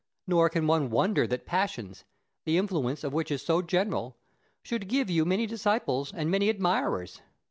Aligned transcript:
Nor 0.25 0.49
can 0.49 0.65
one 0.65 0.89
wonder 0.89 1.27
that 1.27 1.45
passions, 1.45 2.05
the 2.43 2.57
influence 2.57 3.03
of 3.03 3.13
which 3.13 3.29
is 3.29 3.43
so 3.43 3.61
general, 3.61 4.17
should 4.63 4.87
give 4.89 5.11
you 5.11 5.25
many 5.25 5.45
disciples 5.45 6.11
and 6.11 6.31
many 6.31 6.49
admirers. 6.49 7.21